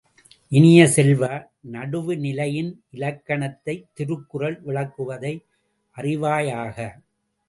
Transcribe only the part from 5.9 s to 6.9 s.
அறிவாயாக!